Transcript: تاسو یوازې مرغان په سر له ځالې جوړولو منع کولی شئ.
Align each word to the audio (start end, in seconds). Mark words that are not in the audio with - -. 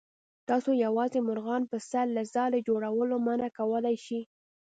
تاسو 0.49 0.69
یوازې 0.85 1.19
مرغان 1.27 1.63
په 1.71 1.77
سر 1.89 2.05
له 2.17 2.23
ځالې 2.33 2.59
جوړولو 2.67 3.15
منع 3.25 3.49
کولی 3.59 3.95
شئ. 4.05 4.21